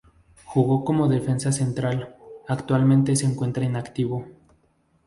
Jugó 0.45 0.83
como 0.83 1.07
defensa 1.07 1.51
central, 1.51 2.15
actualmente 2.47 3.15
se 3.15 3.27
encuentra 3.27 3.65
inactivo. 3.65 4.25